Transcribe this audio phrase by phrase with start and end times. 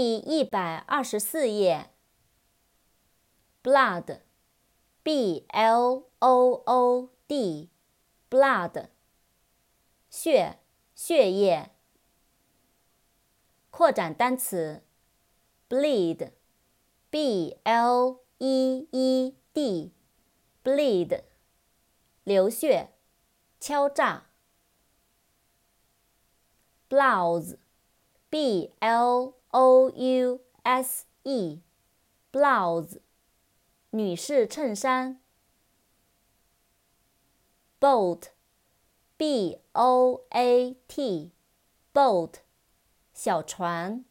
[0.00, 1.90] 第一百二十四页。
[3.64, 8.90] blood，b l o o d，blood，
[10.08, 10.60] 血，
[10.94, 11.72] 血液。
[13.72, 14.84] 扩展单词
[15.68, 21.24] ，bleed，b l e e d，bleed，
[22.22, 22.92] 流血，
[23.58, 24.26] 敲诈。
[26.88, 27.58] blouse
[28.30, 31.60] b l o u s e
[32.30, 33.00] blouse
[33.90, 35.18] 女士衬衫。
[37.80, 42.34] boat，b o a t，boat，
[43.14, 44.04] 小船。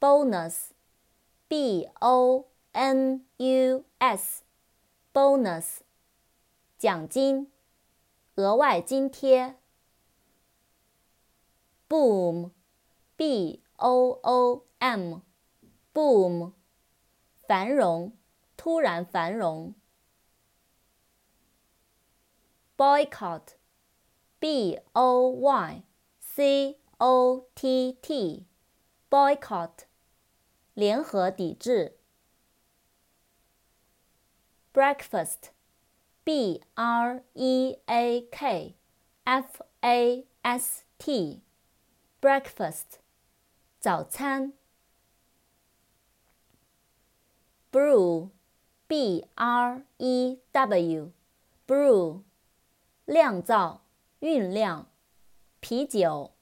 [0.00, 5.80] bonus，b o n u s，bonus，
[6.78, 7.52] 奖金，
[8.34, 9.59] 额外津贴。
[12.00, 16.54] Boom，b o o m，boom，
[17.46, 18.16] 繁荣，
[18.56, 19.74] 突然繁荣。
[22.78, 25.82] boycott，b o y
[26.18, 29.80] c o t t，boycott，
[30.72, 31.98] 联合抵制。
[34.72, 38.74] breakfast，b r e a k
[39.24, 41.42] f a s t。
[42.20, 42.98] Breakfast，
[43.78, 44.52] 早餐。
[47.72, 52.22] Brew，b r e w，brew，
[53.06, 53.80] 酿造、
[54.20, 54.86] 酝酿，
[55.60, 56.32] 啤酒。